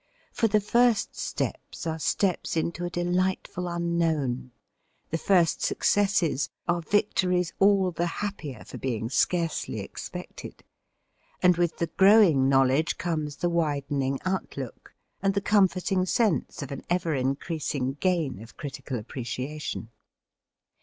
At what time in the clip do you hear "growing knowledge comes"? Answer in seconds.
12.01-13.35